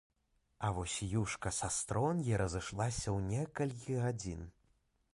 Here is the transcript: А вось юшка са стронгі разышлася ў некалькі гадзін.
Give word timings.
А 0.67 0.71
вось 0.77 0.95
юшка 1.19 1.51
са 1.59 1.69
стронгі 1.77 2.33
разышлася 2.43 3.07
ў 3.15 3.31
некалькі 3.37 4.03
гадзін. 4.07 4.47